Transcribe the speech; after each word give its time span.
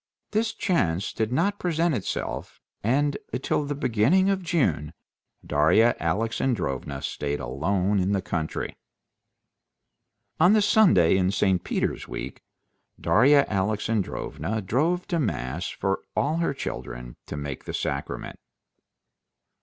This 0.31 0.51
chance 0.55 1.13
did 1.13 1.31
not 1.31 1.59
present 1.59 1.93
itself, 1.93 2.59
and 2.83 3.19
till 3.43 3.65
the 3.65 3.75
beginning 3.75 4.31
of 4.31 4.41
June 4.41 4.93
Darya 5.45 5.95
Alexandrovna 5.99 7.03
stayed 7.03 7.39
alone 7.39 7.99
in 7.99 8.11
the 8.11 8.21
country. 8.23 8.79
On 10.39 10.53
the 10.53 10.61
Sunday 10.63 11.17
in 11.17 11.29
St. 11.29 11.63
Peter's 11.63 12.07
week 12.07 12.41
Darya 12.99 13.45
Alexandrovna 13.47 14.59
drove 14.63 15.07
to 15.09 15.19
mass 15.19 15.69
for 15.69 16.01
all 16.15 16.37
her 16.37 16.55
children 16.55 17.15
to 17.27 17.39
take 17.43 17.65
the 17.65 17.73
sacrament. 17.75 18.39